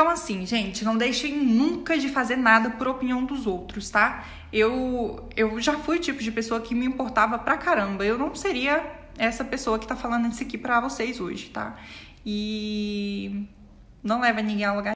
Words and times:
Então, 0.00 0.08
assim, 0.10 0.46
gente, 0.46 0.82
não 0.82 0.96
deixem 0.96 1.36
nunca 1.36 1.98
de 1.98 2.08
fazer 2.08 2.36
nada 2.36 2.70
por 2.70 2.88
opinião 2.88 3.22
dos 3.22 3.46
outros, 3.46 3.90
tá? 3.90 4.24
Eu, 4.50 5.28
eu 5.36 5.60
já 5.60 5.74
fui 5.74 5.98
o 5.98 6.00
tipo 6.00 6.22
de 6.22 6.32
pessoa 6.32 6.58
que 6.58 6.74
me 6.74 6.86
importava 6.86 7.38
pra 7.38 7.58
caramba. 7.58 8.02
Eu 8.02 8.16
não 8.16 8.34
seria 8.34 8.82
essa 9.18 9.44
pessoa 9.44 9.78
que 9.78 9.86
tá 9.86 9.94
falando 9.94 10.26
isso 10.32 10.42
aqui 10.42 10.56
pra 10.56 10.80
vocês 10.80 11.20
hoje, 11.20 11.50
tá? 11.50 11.76
E 12.24 13.46
não 14.02 14.22
leva 14.22 14.40
ninguém 14.40 14.64
a 14.64 14.72
lugar 14.72 14.88